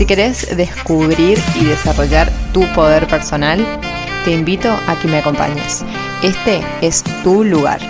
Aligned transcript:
Si 0.00 0.06
querés 0.06 0.56
descubrir 0.56 1.38
y 1.60 1.66
desarrollar 1.66 2.30
tu 2.54 2.62
poder 2.74 3.06
personal, 3.06 3.62
te 4.24 4.32
invito 4.32 4.70
a 4.70 4.98
que 4.98 5.06
me 5.08 5.18
acompañes. 5.18 5.84
Este 6.22 6.62
es 6.80 7.04
tu 7.22 7.44
lugar. 7.44 7.80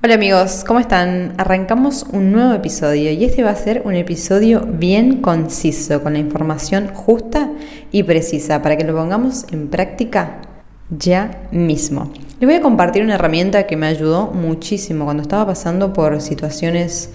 Hola 0.00 0.14
amigos, 0.14 0.62
¿cómo 0.64 0.78
están? 0.78 1.34
Arrancamos 1.38 2.06
un 2.12 2.30
nuevo 2.30 2.54
episodio 2.54 3.10
y 3.10 3.24
este 3.24 3.42
va 3.42 3.50
a 3.50 3.56
ser 3.56 3.82
un 3.84 3.96
episodio 3.96 4.60
bien 4.64 5.20
conciso, 5.20 6.04
con 6.04 6.12
la 6.12 6.20
información 6.20 6.94
justa 6.94 7.50
y 7.90 8.04
precisa 8.04 8.62
para 8.62 8.76
que 8.76 8.84
lo 8.84 8.94
pongamos 8.94 9.44
en 9.50 9.70
práctica 9.70 10.40
ya 10.88 11.48
mismo. 11.50 12.12
Les 12.38 12.48
voy 12.48 12.54
a 12.54 12.62
compartir 12.62 13.02
una 13.02 13.16
herramienta 13.16 13.66
que 13.66 13.76
me 13.76 13.88
ayudó 13.88 14.28
muchísimo 14.28 15.04
cuando 15.04 15.24
estaba 15.24 15.46
pasando 15.46 15.92
por 15.92 16.20
situaciones 16.20 17.10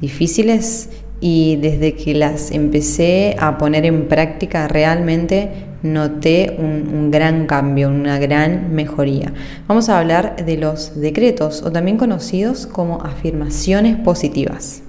difíciles 0.00 0.88
y 1.20 1.56
desde 1.56 1.94
que 1.94 2.14
las 2.14 2.50
empecé 2.50 3.36
a 3.38 3.58
poner 3.58 3.84
en 3.84 4.08
práctica 4.08 4.68
realmente 4.68 5.66
noté 5.82 6.56
un, 6.58 7.10
gran 7.10 7.46
cambio, 7.46 7.88
una 7.88 8.18
gran 8.18 8.74
mejoría. 8.74 9.32
Vamos 9.66 9.88
a 9.88 9.98
hablar 9.98 10.44
de 10.44 10.56
los 10.56 11.00
decretos 11.00 11.62
o 11.62 11.70
también 11.70 11.96
conocidos 11.96 12.66
como 12.66 13.02
afirmaciones 13.02 13.96
positivas. 13.96 14.82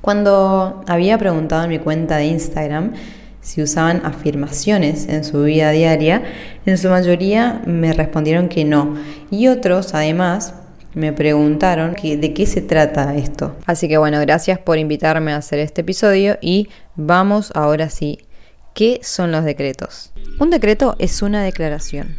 Cuando 0.00 0.82
había 0.86 1.16
preguntado 1.18 1.64
en 1.64 1.70
mi 1.70 1.78
cuenta 1.78 2.16
de 2.16 2.26
Instagram 2.26 2.92
si 3.40 3.60
usaban 3.60 4.02
afirmaciones 4.04 5.08
en 5.08 5.24
su 5.24 5.42
vida 5.42 5.72
diaria, 5.72 6.22
en 6.64 6.78
su 6.78 6.88
mayoría 6.88 7.60
me 7.66 7.92
respondieron 7.92 8.48
que 8.48 8.64
no. 8.64 8.94
Y 9.32 9.48
otros, 9.48 9.94
además, 9.94 10.54
me 10.94 11.12
preguntaron 11.12 11.94
de 11.94 12.34
qué 12.34 12.46
se 12.46 12.60
trata 12.60 13.14
esto. 13.16 13.56
Así 13.66 13.88
que 13.88 13.98
bueno, 13.98 14.20
gracias 14.20 14.58
por 14.58 14.78
invitarme 14.78 15.32
a 15.32 15.36
hacer 15.36 15.58
este 15.58 15.80
episodio 15.80 16.38
y 16.40 16.68
vamos 16.96 17.52
ahora 17.54 17.88
sí 17.88 18.18
¿Qué 18.74 19.00
son 19.02 19.32
los 19.32 19.44
decretos? 19.44 20.12
Un 20.40 20.48
decreto 20.48 20.96
es 20.98 21.20
una 21.20 21.42
declaración 21.42 22.16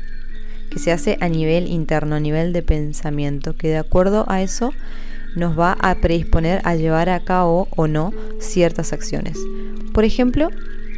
que 0.70 0.78
se 0.78 0.92
hace 0.92 1.18
a 1.20 1.28
nivel 1.28 1.68
interno, 1.68 2.16
a 2.16 2.20
nivel 2.20 2.54
de 2.54 2.62
pensamiento, 2.62 3.56
que 3.56 3.70
de 3.70 3.78
acuerdo 3.78 4.26
a 4.28 4.44
eso 4.44 4.72
nos 5.36 5.58
va 5.58 5.76
a 5.82 5.96
predisponer 5.96 6.62
a 6.64 6.76
llevar 6.76 7.10
a 7.10 7.24
cabo 7.24 7.68
o 7.76 7.88
no 7.88 8.14
ciertas 8.40 8.94
acciones. 8.94 9.36
Por 9.94 10.04
ejemplo, 10.04 10.50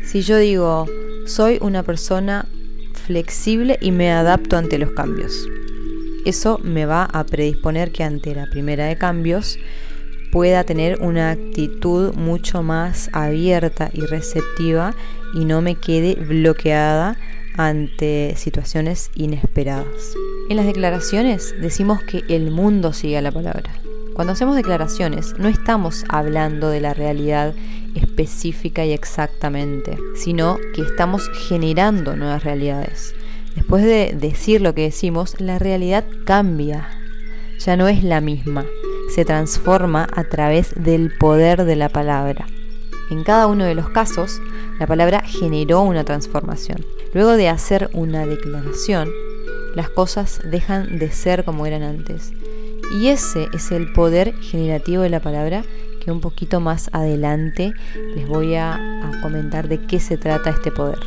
si 0.04 0.24
yo 0.24 0.38
digo, 0.38 0.88
soy 1.26 1.58
una 1.62 1.84
persona 1.84 2.46
flexible 2.94 3.78
y 3.82 3.92
me 3.92 4.12
adapto 4.12 4.58
ante 4.58 4.78
los 4.78 4.92
cambios, 4.92 5.48
eso 6.26 6.60
me 6.64 6.86
va 6.86 7.06
a 7.06 7.26
predisponer 7.26 7.92
que 7.92 8.04
ante 8.04 8.36
la 8.36 8.48
primera 8.48 8.86
de 8.86 8.98
cambios 8.98 9.58
pueda 10.32 10.64
tener 10.64 11.00
una 11.02 11.32
actitud 11.32 12.14
mucho 12.16 12.62
más 12.62 13.10
abierta 13.14 13.90
y 13.94 14.02
receptiva 14.02 14.94
y 15.34 15.46
no 15.46 15.62
me 15.62 15.76
quede 15.76 16.16
bloqueada 16.16 17.18
ante 17.58 18.34
situaciones 18.36 19.12
inesperadas. 19.16 20.16
En 20.50 20.58
las 20.58 20.66
declaraciones 20.66 21.56
decimos 21.62 22.02
que 22.04 22.24
el 22.28 22.52
mundo 22.52 22.92
sigue 22.92 23.18
a 23.18 23.22
la 23.22 23.32
palabra. 23.32 23.72
Cuando 24.14 24.34
hacemos 24.34 24.56
declaraciones 24.56 25.34
no 25.38 25.48
estamos 25.48 26.04
hablando 26.10 26.70
de 26.70 26.82
la 26.82 26.94
realidad 26.94 27.54
específica 27.96 28.86
y 28.86 28.92
exactamente, 28.92 29.98
sino 30.16 30.58
que 30.74 30.82
estamos 30.82 31.30
generando 31.48 32.16
nuevas 32.16 32.44
realidades. 32.44 33.16
Después 33.56 33.84
de 33.84 34.16
decir 34.20 34.62
lo 34.62 34.76
que 34.76 34.84
decimos, 34.84 35.40
la 35.40 35.60
realidad 35.60 36.06
cambia, 36.26 36.90
ya 37.60 37.78
no 37.78 37.88
es 37.88 38.04
la 38.04 38.22
misma 38.22 38.66
se 39.10 39.26
transforma 39.26 40.08
a 40.14 40.24
través 40.26 40.74
del 40.76 41.12
poder 41.18 41.66
de 41.66 41.76
la 41.76 41.90
palabra. 41.90 42.46
En 43.10 43.24
cada 43.24 43.48
uno 43.48 43.66
de 43.66 43.76
los 43.76 43.90
casos, 43.90 44.42
la 44.80 44.88
palabra 44.88 45.22
generó 45.22 45.82
una 45.82 46.04
transformación. 46.04 46.86
Luego 47.14 47.38
de 47.38 47.50
hacer 47.50 47.90
una 47.94 48.26
declaración, 48.26 49.10
las 49.76 49.90
cosas 49.90 50.42
dejan 50.44 51.00
de 51.00 51.12
ser 51.12 51.44
como 51.46 51.66
eran 51.66 51.84
antes. 51.84 52.34
Y 53.00 53.08
ese 53.08 53.48
es 53.54 53.72
el 53.72 53.94
poder 53.94 54.34
generativo 54.42 55.04
de 55.04 55.10
la 55.10 55.22
palabra 55.22 55.64
que 56.04 56.12
un 56.12 56.22
poquito 56.22 56.60
más 56.60 56.90
adelante 56.94 57.74
les 58.16 58.28
voy 58.28 58.56
a, 58.56 58.80
comentar 59.22 59.68
de 59.68 59.86
qué 59.86 60.00
se 60.00 60.18
trata 60.18 60.50
este 60.50 60.72
poder. 60.72 61.00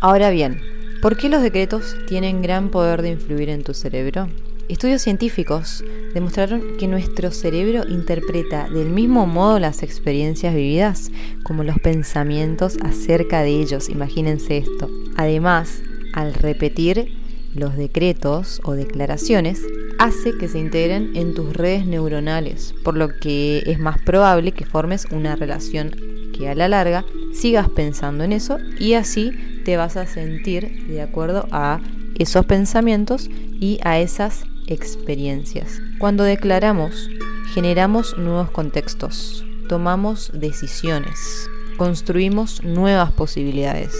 Ahora 0.00 0.30
bien, 0.30 0.60
¿por 1.06 1.16
qué 1.16 1.28
los 1.28 1.40
decretos 1.40 1.94
tienen 2.08 2.42
gran 2.42 2.68
poder 2.68 3.00
de 3.00 3.10
influir 3.10 3.48
en 3.48 3.62
tu 3.62 3.74
cerebro? 3.74 4.26
Estudios 4.68 5.02
científicos 5.02 5.84
demostraron 6.14 6.78
que 6.80 6.88
nuestro 6.88 7.30
cerebro 7.30 7.84
interpreta 7.88 8.68
del 8.68 8.90
mismo 8.90 9.24
modo 9.24 9.60
las 9.60 9.84
experiencias 9.84 10.52
vividas 10.52 11.12
como 11.44 11.62
los 11.62 11.78
pensamientos 11.78 12.76
acerca 12.82 13.42
de 13.42 13.50
ellos. 13.50 13.88
Imagínense 13.88 14.56
esto. 14.56 14.90
Además, 15.16 15.80
al 16.12 16.34
repetir 16.34 17.16
los 17.54 17.76
decretos 17.76 18.60
o 18.64 18.72
declaraciones, 18.72 19.62
hace 20.00 20.36
que 20.36 20.48
se 20.48 20.58
integren 20.58 21.12
en 21.14 21.34
tus 21.34 21.54
redes 21.54 21.86
neuronales, 21.86 22.74
por 22.82 22.96
lo 22.96 23.16
que 23.16 23.62
es 23.66 23.78
más 23.78 23.98
probable 24.00 24.50
que 24.50 24.66
formes 24.66 25.06
una 25.12 25.36
relación 25.36 26.15
que 26.36 26.48
a 26.48 26.54
la 26.54 26.68
larga 26.68 27.04
sigas 27.32 27.68
pensando 27.68 28.24
en 28.24 28.32
eso 28.32 28.58
y 28.78 28.94
así 28.94 29.32
te 29.64 29.76
vas 29.76 29.96
a 29.96 30.06
sentir 30.06 30.86
de 30.86 31.02
acuerdo 31.02 31.48
a 31.50 31.80
esos 32.18 32.46
pensamientos 32.46 33.28
y 33.60 33.78
a 33.82 33.98
esas 33.98 34.44
experiencias. 34.66 35.80
Cuando 35.98 36.24
declaramos, 36.24 37.08
generamos 37.52 38.16
nuevos 38.18 38.50
contextos, 38.50 39.44
tomamos 39.68 40.30
decisiones, 40.34 41.48
construimos 41.76 42.62
nuevas 42.62 43.12
posibilidades 43.12 43.94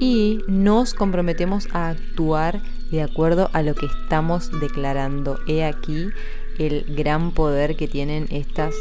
y 0.00 0.40
nos 0.48 0.94
comprometemos 0.94 1.68
a 1.72 1.88
actuar 1.88 2.60
de 2.90 3.02
acuerdo 3.02 3.50
a 3.52 3.62
lo 3.62 3.74
que 3.74 3.86
estamos 3.86 4.50
declarando. 4.60 5.38
He 5.46 5.64
aquí 5.64 6.08
el 6.58 6.84
gran 6.96 7.32
poder 7.32 7.76
que 7.76 7.88
tienen 7.88 8.26
estas 8.30 8.74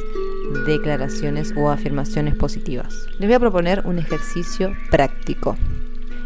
declaraciones 0.66 1.54
o 1.56 1.70
afirmaciones 1.70 2.36
positivas. 2.36 2.94
Les 3.20 3.28
voy 3.28 3.34
a 3.34 3.40
proponer 3.40 3.84
un 3.86 4.00
ejercicio 4.00 4.74
práctico. 4.92 5.58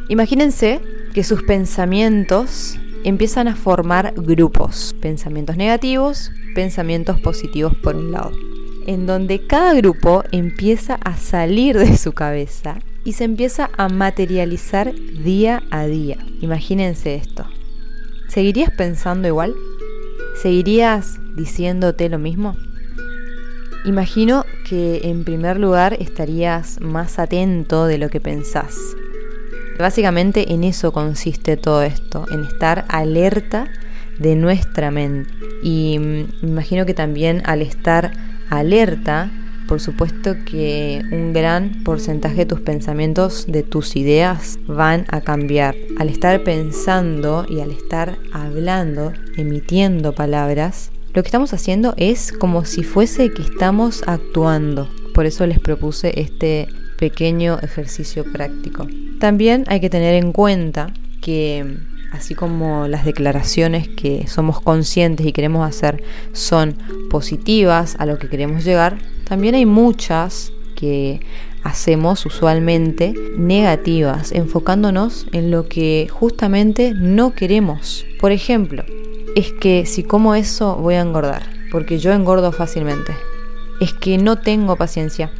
Imagínense 0.09 0.81
que 1.13 1.23
sus 1.23 1.43
pensamientos 1.43 2.77
empiezan 3.03 3.47
a 3.47 3.55
formar 3.55 4.13
grupos, 4.15 4.95
pensamientos 4.99 5.57
negativos, 5.57 6.31
pensamientos 6.55 7.19
positivos 7.19 7.75
por 7.75 7.95
un 7.95 8.11
lado, 8.11 8.31
en 8.87 9.05
donde 9.05 9.45
cada 9.45 9.73
grupo 9.73 10.23
empieza 10.31 10.95
a 10.95 11.15
salir 11.17 11.77
de 11.77 11.97
su 11.97 12.11
cabeza 12.13 12.79
y 13.03 13.13
se 13.13 13.23
empieza 13.23 13.69
a 13.77 13.87
materializar 13.87 14.93
día 14.93 15.63
a 15.71 15.85
día. 15.85 16.17
Imagínense 16.41 17.15
esto. 17.15 17.45
¿Seguirías 18.27 18.71
pensando 18.71 19.27
igual? 19.27 19.55
¿Seguirías 20.41 21.19
diciéndote 21.35 22.09
lo 22.09 22.19
mismo? 22.19 22.55
Imagino 23.85 24.45
que 24.67 25.01
en 25.03 25.23
primer 25.23 25.59
lugar 25.59 25.97
estarías 25.99 26.79
más 26.81 27.19
atento 27.19 27.85
de 27.85 27.97
lo 27.97 28.09
que 28.09 28.19
pensás, 28.19 28.75
Básicamente 29.79 30.51
en 30.51 30.65
eso 30.65 30.91
consiste 30.91 31.55
todo 31.55 31.83
esto, 31.83 32.25
en 32.29 32.43
estar 32.43 32.83
alerta 32.89 33.69
de 34.19 34.35
nuestra 34.35 34.91
mente. 34.91 35.31
Y 35.63 35.97
mm, 35.97 36.45
imagino 36.45 36.85
que 36.85 36.93
también 36.93 37.41
al 37.45 37.61
estar 37.61 38.11
alerta, 38.49 39.31
por 39.69 39.79
supuesto 39.79 40.35
que 40.43 41.01
un 41.13 41.31
gran 41.31 41.85
porcentaje 41.85 42.39
de 42.39 42.45
tus 42.45 42.59
pensamientos, 42.59 43.45
de 43.47 43.63
tus 43.63 43.95
ideas, 43.95 44.59
van 44.67 45.05
a 45.07 45.21
cambiar. 45.21 45.75
Al 45.97 46.09
estar 46.09 46.43
pensando 46.43 47.45
y 47.47 47.61
al 47.61 47.71
estar 47.71 48.17
hablando, 48.33 49.13
emitiendo 49.37 50.13
palabras, 50.13 50.91
lo 51.13 51.23
que 51.23 51.27
estamos 51.27 51.53
haciendo 51.53 51.93
es 51.97 52.31
como 52.31 52.65
si 52.65 52.83
fuese 52.83 53.31
que 53.31 53.41
estamos 53.41 54.03
actuando. 54.05 54.89
Por 55.13 55.25
eso 55.25 55.45
les 55.47 55.59
propuse 55.59 56.19
este 56.19 56.67
pequeño 56.97 57.59
ejercicio 57.61 58.23
práctico. 58.31 58.87
También 59.19 59.63
hay 59.67 59.79
que 59.79 59.89
tener 59.89 60.13
en 60.15 60.31
cuenta 60.31 60.93
que 61.21 61.77
así 62.11 62.35
como 62.35 62.87
las 62.87 63.05
declaraciones 63.05 63.87
que 63.87 64.27
somos 64.27 64.61
conscientes 64.61 65.25
y 65.25 65.31
queremos 65.31 65.67
hacer 65.67 66.03
son 66.33 66.77
positivas 67.09 67.95
a 67.99 68.05
lo 68.05 68.19
que 68.19 68.29
queremos 68.29 68.63
llegar, 68.63 68.97
también 69.25 69.55
hay 69.55 69.65
muchas 69.65 70.51
que 70.75 71.21
hacemos 71.63 72.25
usualmente 72.25 73.13
negativas, 73.37 74.31
enfocándonos 74.31 75.27
en 75.33 75.51
lo 75.51 75.67
que 75.67 76.07
justamente 76.09 76.93
no 76.95 77.33
queremos. 77.33 78.05
Por 78.19 78.31
ejemplo, 78.31 78.85
es 79.39 79.53
que 79.53 79.85
si 79.85 80.03
como 80.03 80.35
eso 80.35 80.75
voy 80.75 80.95
a 80.95 81.01
engordar, 81.01 81.43
porque 81.71 81.97
yo 81.97 82.11
engordo 82.11 82.51
fácilmente. 82.51 83.15
Es 83.79 83.93
que 83.93 84.17
no 84.17 84.39
tengo 84.39 84.75
paciencia. 84.75 85.31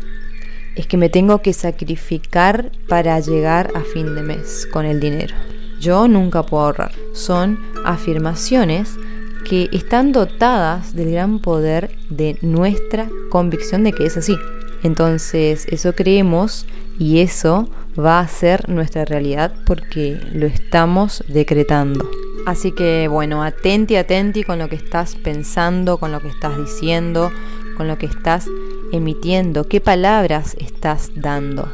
Es 0.76 0.88
que 0.88 0.96
me 0.96 1.10
tengo 1.10 1.42
que 1.42 1.52
sacrificar 1.52 2.72
para 2.88 3.20
llegar 3.20 3.72
a 3.76 3.82
fin 3.82 4.16
de 4.16 4.24
mes 4.24 4.66
con 4.72 4.86
el 4.86 5.02
dinero. 5.02 5.36
Yo 5.82 6.08
nunca 6.08 6.44
puedo 6.44 6.64
ahorrar. 6.64 6.94
Son 7.14 7.60
afirmaciones 7.84 8.96
que 9.44 9.68
están 9.74 10.14
dotadas 10.14 10.96
del 10.96 11.12
gran 11.12 11.40
poder 11.40 11.92
de 12.10 12.38
nuestra 12.42 13.10
convicción 13.30 13.84
de 13.84 13.92
que 13.92 14.06
es 14.06 14.16
así. 14.16 14.38
Entonces 14.84 15.66
eso 15.70 15.94
creemos 15.94 16.66
y 16.98 17.20
eso 17.20 17.70
va 18.00 18.20
a 18.20 18.28
ser 18.30 18.70
nuestra 18.70 19.04
realidad 19.04 19.54
porque 19.66 20.18
lo 20.32 20.46
estamos 20.46 21.22
decretando. 21.28 22.10
Así 22.46 22.72
que 22.72 23.08
bueno, 23.08 23.44
atenti, 23.44 23.96
atenti 23.96 24.44
con 24.44 24.60
lo 24.60 24.70
que 24.70 24.76
estás 24.76 25.16
pensando, 25.16 25.98
con 25.98 26.12
lo 26.12 26.20
que 26.20 26.30
estás 26.30 26.58
diciendo, 26.58 27.32
con 27.78 27.88
lo 27.88 27.98
que 27.98 28.08
estás 28.08 28.48
emitiendo, 28.92 29.68
qué 29.68 29.82
palabras 29.82 30.56
estás 30.60 31.12
dando, 31.16 31.72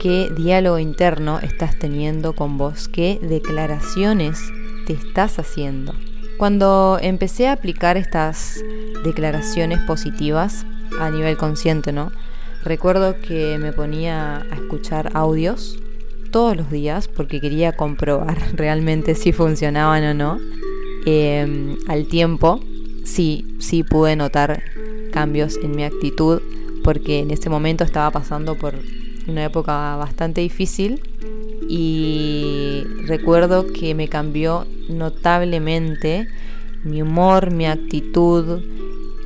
qué 0.00 0.30
diálogo 0.36 0.78
interno 0.78 1.40
estás 1.40 1.78
teniendo 1.78 2.34
con 2.34 2.58
vos, 2.58 2.88
qué 2.88 3.18
declaraciones 3.22 4.40
te 4.86 4.92
estás 4.92 5.38
haciendo. 5.38 5.94
Cuando 6.38 6.98
empecé 7.02 7.48
a 7.48 7.52
aplicar 7.52 7.96
estas 7.96 8.62
declaraciones 9.04 9.80
positivas 9.80 10.64
a 11.00 11.10
nivel 11.10 11.36
consciente, 11.36 11.92
¿no? 11.92 12.12
Recuerdo 12.62 13.16
que 13.20 13.58
me 13.58 13.72
ponía 13.72 14.38
a 14.50 14.54
escuchar 14.54 15.10
audios 15.14 15.78
todos 16.30 16.56
los 16.56 16.70
días 16.70 17.08
porque 17.08 17.40
quería 17.40 17.72
comprobar 17.72 18.38
realmente 18.54 19.14
si 19.14 19.32
funcionaban 19.32 20.04
o 20.04 20.14
no. 20.14 20.38
Em, 21.06 21.76
al 21.88 22.06
tiempo, 22.06 22.60
sí, 23.04 23.56
sí 23.58 23.82
pude 23.82 24.16
notar 24.16 24.62
cambios 25.12 25.58
en 25.62 25.74
mi 25.74 25.84
actitud 25.84 26.40
porque 26.84 27.20
en 27.20 27.30
ese 27.30 27.50
momento 27.50 27.84
estaba 27.84 28.10
pasando 28.10 28.56
por 28.56 28.74
una 29.26 29.44
época 29.44 29.96
bastante 29.96 30.40
difícil 30.40 31.00
y 31.68 32.82
recuerdo 33.06 33.66
que 33.66 33.94
me 33.94 34.08
cambió 34.08 34.66
notablemente 34.88 36.28
mi 36.84 37.02
humor, 37.02 37.50
mi 37.50 37.66
actitud 37.66 38.62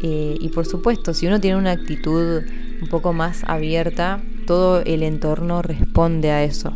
eh, 0.03 0.37
y 0.41 0.49
por 0.49 0.67
supuesto 0.67 1.15
si 1.15 1.27
uno 1.27 1.41
tiene 1.41 1.57
una 1.57 1.71
actitud 1.71 2.43
un 2.81 2.89
poco 2.89 3.13
más 3.13 3.45
abierta, 3.47 4.21
todo 4.47 4.81
el 4.81 5.05
entorno 5.05 5.63
responde 5.63 6.31
a 6.33 6.43
eso. 6.43 6.75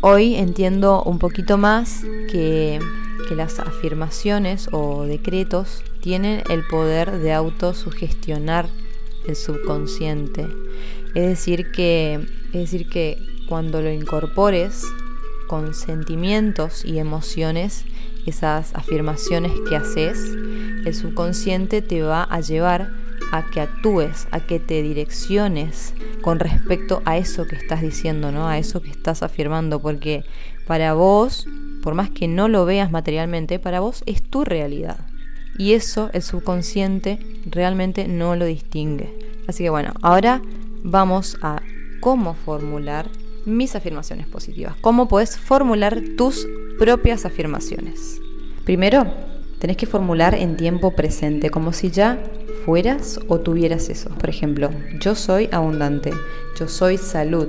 Hoy 0.00 0.36
entiendo 0.36 1.02
un 1.02 1.18
poquito 1.18 1.58
más 1.58 2.04
que, 2.30 2.78
que 3.28 3.34
las 3.34 3.58
afirmaciones 3.58 4.68
o 4.70 5.02
decretos 5.02 5.82
tienen 6.00 6.44
el 6.50 6.64
poder 6.68 7.18
de 7.18 7.32
autosugestionar 7.32 8.68
el 9.26 9.34
subconsciente. 9.34 10.46
Es 11.16 11.26
decir 11.26 11.72
que, 11.72 12.26
es 12.52 12.70
decir 12.70 12.88
que 12.88 13.18
cuando 13.48 13.82
lo 13.82 13.90
incorpores 13.90 14.84
con 15.48 15.74
sentimientos 15.74 16.84
y 16.84 17.00
emociones, 17.00 17.84
esas 18.24 18.76
afirmaciones 18.76 19.50
que 19.68 19.74
haces, 19.74 20.18
el 20.84 20.94
subconsciente 20.94 21.82
te 21.82 22.02
va 22.02 22.22
a 22.22 22.40
llevar 22.40 22.92
a 23.32 23.44
que 23.50 23.60
actúes, 23.60 24.28
a 24.30 24.40
que 24.40 24.58
te 24.58 24.82
direcciones 24.82 25.94
con 26.22 26.38
respecto 26.38 27.02
a 27.04 27.16
eso 27.16 27.46
que 27.46 27.56
estás 27.56 27.80
diciendo, 27.80 28.32
¿no? 28.32 28.48
A 28.48 28.58
eso 28.58 28.80
que 28.80 28.90
estás 28.90 29.22
afirmando, 29.22 29.80
porque 29.80 30.24
para 30.66 30.94
vos, 30.94 31.46
por 31.82 31.94
más 31.94 32.10
que 32.10 32.28
no 32.28 32.48
lo 32.48 32.64
veas 32.64 32.90
materialmente, 32.90 33.58
para 33.58 33.80
vos 33.80 34.02
es 34.06 34.22
tu 34.22 34.44
realidad. 34.44 34.98
Y 35.58 35.72
eso 35.72 36.10
el 36.12 36.22
subconsciente 36.22 37.18
realmente 37.46 38.06
no 38.06 38.36
lo 38.36 38.44
distingue. 38.44 39.12
Así 39.48 39.64
que 39.64 39.70
bueno, 39.70 39.92
ahora 40.02 40.40
vamos 40.82 41.36
a 41.42 41.60
cómo 42.00 42.34
formular 42.34 43.08
mis 43.44 43.74
afirmaciones 43.74 44.26
positivas. 44.26 44.76
¿Cómo 44.80 45.08
puedes 45.08 45.38
formular 45.38 46.00
tus 46.16 46.46
propias 46.78 47.24
afirmaciones? 47.24 48.20
Primero, 48.64 49.06
tenés 49.58 49.76
que 49.76 49.86
formular 49.86 50.34
en 50.34 50.56
tiempo 50.56 50.94
presente, 50.94 51.50
como 51.50 51.72
si 51.72 51.90
ya 51.90 52.22
fueras 52.68 53.18
o 53.28 53.40
tuvieras 53.40 53.88
eso. 53.88 54.10
Por 54.10 54.28
ejemplo, 54.28 54.68
yo 55.00 55.14
soy 55.14 55.48
abundante, 55.52 56.10
yo 56.60 56.68
soy 56.68 56.98
salud, 56.98 57.48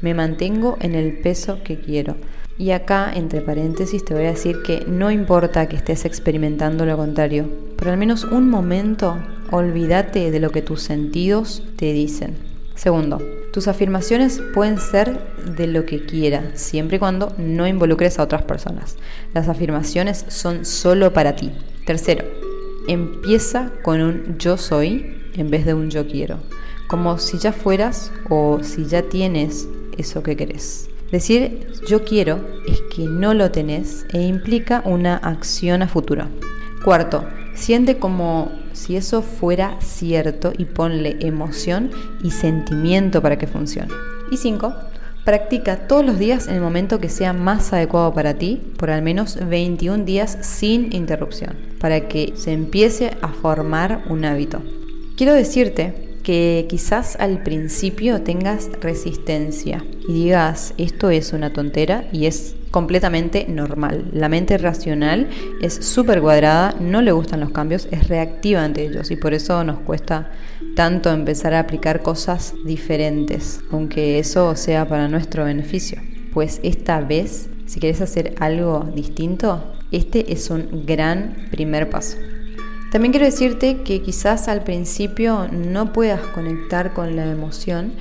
me 0.00 0.14
mantengo 0.14 0.76
en 0.80 0.94
el 0.94 1.18
peso 1.18 1.58
que 1.64 1.80
quiero. 1.80 2.14
Y 2.56 2.70
acá, 2.70 3.10
entre 3.12 3.40
paréntesis, 3.40 4.04
te 4.04 4.14
voy 4.14 4.26
a 4.26 4.30
decir 4.30 4.62
que 4.62 4.84
no 4.86 5.10
importa 5.10 5.68
que 5.68 5.74
estés 5.74 6.04
experimentando 6.04 6.86
lo 6.86 6.96
contrario, 6.96 7.48
por 7.76 7.88
al 7.88 7.96
menos 7.96 8.22
un 8.22 8.48
momento 8.48 9.18
olvídate 9.50 10.30
de 10.30 10.38
lo 10.38 10.50
que 10.50 10.62
tus 10.62 10.82
sentidos 10.82 11.64
te 11.74 11.92
dicen. 11.92 12.36
Segundo, 12.76 13.20
tus 13.52 13.66
afirmaciones 13.66 14.40
pueden 14.54 14.78
ser 14.78 15.18
de 15.56 15.66
lo 15.66 15.84
que 15.84 16.06
quiera, 16.06 16.52
siempre 16.54 16.98
y 16.98 17.00
cuando 17.00 17.32
no 17.38 17.66
involucres 17.66 18.20
a 18.20 18.22
otras 18.22 18.42
personas. 18.42 18.98
Las 19.32 19.48
afirmaciones 19.48 20.24
son 20.28 20.64
solo 20.64 21.12
para 21.12 21.34
ti. 21.34 21.50
Tercero, 21.86 22.24
empieza 22.88 23.72
con 23.82 24.00
un 24.00 24.38
yo 24.38 24.56
soy 24.56 25.22
en 25.36 25.50
vez 25.50 25.64
de 25.64 25.74
un 25.74 25.90
yo 25.90 26.06
quiero, 26.06 26.38
como 26.86 27.18
si 27.18 27.38
ya 27.38 27.52
fueras 27.52 28.12
o 28.28 28.60
si 28.62 28.86
ya 28.86 29.02
tienes 29.02 29.68
eso 29.96 30.22
que 30.22 30.36
querés. 30.36 30.88
Decir 31.10 31.68
yo 31.86 32.04
quiero 32.04 32.40
es 32.66 32.80
que 32.94 33.06
no 33.06 33.34
lo 33.34 33.50
tenés 33.50 34.06
e 34.12 34.22
implica 34.22 34.82
una 34.84 35.16
acción 35.16 35.82
a 35.82 35.88
futuro. 35.88 36.26
Cuarto, 36.84 37.24
siente 37.54 37.98
como 37.98 38.50
si 38.72 38.96
eso 38.96 39.22
fuera 39.22 39.76
cierto 39.80 40.52
y 40.56 40.64
ponle 40.64 41.16
emoción 41.20 41.90
y 42.22 42.30
sentimiento 42.30 43.22
para 43.22 43.38
que 43.38 43.46
funcione. 43.46 43.92
Y 44.30 44.36
5. 44.36 44.74
Practica 45.24 45.88
todos 45.88 46.04
los 46.04 46.18
días 46.18 46.48
en 46.48 46.56
el 46.56 46.60
momento 46.60 47.00
que 47.00 47.08
sea 47.08 47.32
más 47.32 47.72
adecuado 47.72 48.12
para 48.12 48.34
ti, 48.34 48.60
por 48.76 48.90
al 48.90 49.00
menos 49.00 49.38
21 49.48 50.04
días 50.04 50.36
sin 50.42 50.94
interrupción, 50.94 51.56
para 51.80 52.08
que 52.08 52.34
se 52.36 52.52
empiece 52.52 53.12
a 53.22 53.28
formar 53.28 54.04
un 54.10 54.26
hábito. 54.26 54.62
Quiero 55.16 55.32
decirte 55.32 56.18
que 56.22 56.66
quizás 56.68 57.16
al 57.18 57.42
principio 57.42 58.20
tengas 58.20 58.68
resistencia 58.80 59.82
y 60.06 60.12
digas, 60.12 60.74
esto 60.76 61.08
es 61.08 61.32
una 61.32 61.54
tontera 61.54 62.06
y 62.12 62.26
es 62.26 62.54
completamente 62.74 63.46
normal. 63.48 64.10
La 64.12 64.28
mente 64.28 64.58
racional 64.58 65.28
es 65.62 65.74
súper 65.74 66.20
cuadrada, 66.20 66.74
no 66.80 67.02
le 67.02 67.12
gustan 67.12 67.38
los 67.38 67.52
cambios, 67.52 67.86
es 67.92 68.08
reactiva 68.08 68.64
ante 68.64 68.84
ellos 68.84 69.12
y 69.12 69.16
por 69.16 69.32
eso 69.32 69.62
nos 69.62 69.78
cuesta 69.78 70.32
tanto 70.74 71.12
empezar 71.12 71.54
a 71.54 71.60
aplicar 71.60 72.02
cosas 72.02 72.52
diferentes, 72.66 73.60
aunque 73.70 74.18
eso 74.18 74.56
sea 74.56 74.88
para 74.88 75.06
nuestro 75.06 75.44
beneficio. 75.44 76.02
Pues 76.32 76.58
esta 76.64 77.00
vez, 77.00 77.48
si 77.66 77.78
quieres 77.78 78.00
hacer 78.00 78.34
algo 78.40 78.90
distinto, 78.92 79.72
este 79.92 80.32
es 80.32 80.50
un 80.50 80.84
gran 80.84 81.46
primer 81.52 81.88
paso. 81.90 82.16
También 82.90 83.12
quiero 83.12 83.26
decirte 83.26 83.82
que 83.82 84.02
quizás 84.02 84.48
al 84.48 84.64
principio 84.64 85.46
no 85.52 85.92
puedas 85.92 86.20
conectar 86.28 86.92
con 86.92 87.14
la 87.14 87.30
emoción 87.30 87.92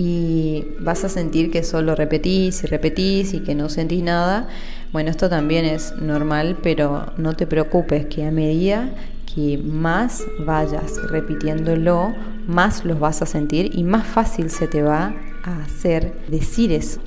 y 0.00 0.64
vas 0.78 1.02
a 1.02 1.08
sentir 1.08 1.50
que 1.50 1.64
solo 1.64 1.96
repetís 1.96 2.62
y 2.62 2.68
repetís 2.68 3.34
y 3.34 3.40
que 3.40 3.56
no 3.56 3.68
sentís 3.68 4.00
nada. 4.00 4.46
Bueno, 4.92 5.10
esto 5.10 5.28
también 5.28 5.64
es 5.64 5.92
normal, 6.00 6.56
pero 6.62 7.06
no 7.16 7.34
te 7.34 7.48
preocupes 7.48 8.06
que 8.06 8.24
a 8.24 8.30
medida 8.30 8.94
que 9.34 9.58
más 9.58 10.22
vayas 10.46 11.02
repitiéndolo, 11.10 12.14
más 12.46 12.84
los 12.84 13.00
vas 13.00 13.22
a 13.22 13.26
sentir 13.26 13.76
y 13.76 13.82
más 13.82 14.06
fácil 14.06 14.50
se 14.50 14.68
te 14.68 14.82
va 14.82 15.16
a 15.42 15.64
hacer 15.64 16.14
decir 16.28 16.70
eso. 16.70 17.00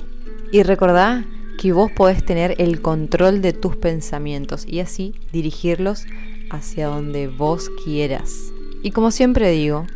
Y 0.52 0.62
recordá 0.62 1.24
que 1.58 1.72
vos 1.72 1.90
podés 1.90 2.22
tener 2.22 2.56
el 2.58 2.82
control 2.82 3.40
de 3.40 3.54
tus 3.54 3.74
pensamientos 3.74 4.66
y 4.68 4.80
así 4.80 5.14
dirigirlos 5.32 6.04
hacia 6.50 6.88
donde 6.88 7.28
vos 7.28 7.70
quieras. 7.86 8.52
Y 8.82 8.90
como 8.90 9.10
siempre 9.12 9.50
digo, 9.50 9.86